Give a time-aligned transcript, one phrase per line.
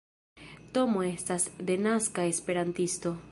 [0.77, 3.15] Tomo estas denaska Esperantisto.